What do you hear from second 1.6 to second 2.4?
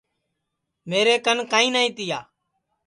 نائی تیا